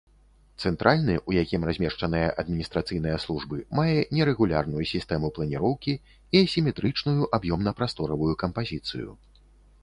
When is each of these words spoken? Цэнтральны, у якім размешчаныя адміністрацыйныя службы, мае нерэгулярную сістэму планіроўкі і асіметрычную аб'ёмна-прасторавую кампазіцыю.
Цэнтральны, 0.67 1.15
у 1.31 1.33
якім 1.43 1.65
размешчаныя 1.69 2.29
адміністрацыйныя 2.43 3.17
службы, 3.25 3.59
мае 3.81 3.99
нерэгулярную 4.17 4.83
сістэму 4.93 5.31
планіроўкі 5.37 5.93
і 6.35 6.43
асіметрычную 6.49 7.31
аб'ёмна-прасторавую 7.41 8.33
кампазіцыю. 8.47 9.09